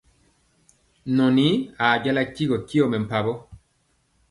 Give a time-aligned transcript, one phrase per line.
[1.15, 1.37] Nɔn
[1.87, 3.33] ajala tigɔ tyɔ mɛmpawɔ.